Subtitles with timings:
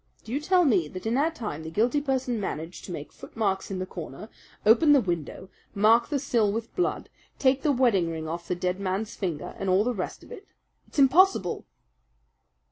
[0.23, 3.69] Do you tell me that in that time the guilty person managed to make footmarks
[3.69, 4.29] in the corner,
[4.65, 8.79] open the window, mark the sill with blood, take the wedding ring off the dead
[8.79, 10.47] man's finger, and all the rest of it?
[10.87, 11.67] It's impossible!"